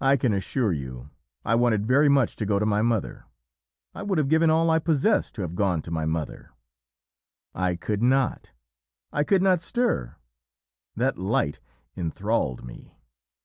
[0.00, 1.10] "I can assure you
[1.44, 3.26] I wanted very much to go to my mother;
[3.94, 6.50] I would have given all I possessed to have gone to my mother;
[7.54, 8.50] I could not:
[9.12, 10.16] I could not stir;
[10.96, 11.60] that light
[11.96, 12.98] enthralled me.